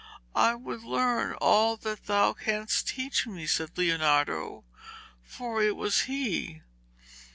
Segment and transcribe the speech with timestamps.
[0.33, 4.65] 'I would learn all that thou canst teach me,' said Leonardo,
[5.23, 6.63] for it was he.